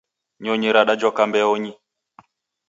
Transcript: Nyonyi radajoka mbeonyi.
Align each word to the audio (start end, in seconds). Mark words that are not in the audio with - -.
Nyonyi 0.43 0.69
radajoka 0.75 1.21
mbeonyi. 1.29 1.71